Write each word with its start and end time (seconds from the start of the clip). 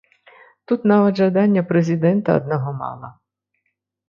Тут 0.71 0.87
нават 0.91 1.13
жадання 1.23 1.63
прэзідэнта 1.73 2.29
аднаго 2.41 2.69
мала. 2.81 3.13